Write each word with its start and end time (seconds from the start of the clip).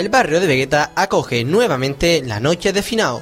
el 0.00 0.08
barrio 0.08 0.40
de 0.40 0.46
Vegueta 0.46 0.92
acoge 0.94 1.44
nuevamente 1.44 2.22
la 2.24 2.40
noche 2.40 2.72
de 2.72 2.82
finaos. 2.82 3.20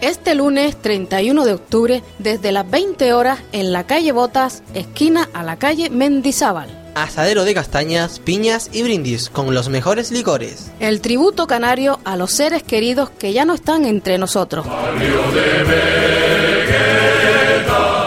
Este 0.00 0.34
lunes 0.34 0.76
31 0.82 1.44
de 1.44 1.52
octubre, 1.52 2.02
desde 2.18 2.50
las 2.50 2.68
20 2.68 3.12
horas, 3.12 3.38
en 3.52 3.72
la 3.72 3.86
calle 3.86 4.10
Botas, 4.10 4.64
esquina 4.74 5.28
a 5.32 5.44
la 5.44 5.58
calle 5.58 5.90
Mendizábal. 5.90 6.92
Asadero 6.96 7.44
de 7.44 7.54
castañas, 7.54 8.18
piñas 8.18 8.70
y 8.72 8.82
brindis 8.82 9.30
con 9.30 9.54
los 9.54 9.68
mejores 9.68 10.10
licores. 10.10 10.72
El 10.80 11.00
tributo 11.02 11.46
canario 11.46 12.00
a 12.04 12.16
los 12.16 12.32
seres 12.32 12.64
queridos 12.64 13.10
que 13.10 13.32
ya 13.32 13.44
no 13.44 13.54
están 13.54 13.84
entre 13.84 14.18
nosotros. 14.18 14.66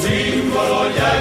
Símbolo 0.00 0.90
ya. 0.96 1.14